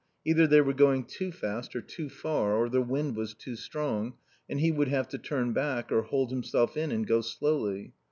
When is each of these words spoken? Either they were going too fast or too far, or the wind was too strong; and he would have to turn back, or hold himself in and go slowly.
Either 0.25 0.47
they 0.47 0.59
were 0.59 0.73
going 0.73 1.03
too 1.05 1.31
fast 1.31 1.75
or 1.75 1.79
too 1.81 2.09
far, 2.09 2.55
or 2.55 2.67
the 2.69 2.81
wind 2.81 3.15
was 3.15 3.35
too 3.35 3.55
strong; 3.55 4.15
and 4.49 4.59
he 4.59 4.71
would 4.71 4.87
have 4.87 5.07
to 5.07 5.19
turn 5.19 5.53
back, 5.53 5.91
or 5.91 6.01
hold 6.01 6.31
himself 6.31 6.75
in 6.75 6.91
and 6.91 7.05
go 7.05 7.21
slowly. 7.21 7.93